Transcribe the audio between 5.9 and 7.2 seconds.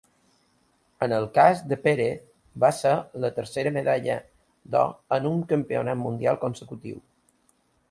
Mundial consecutiu.